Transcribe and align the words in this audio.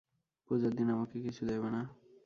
পূজার 0.47 0.71
দিন 0.75 0.87
আমাকে 0.89 1.17
কিছু 1.25 1.41
দেবে 1.45 1.69
না? 1.75 1.81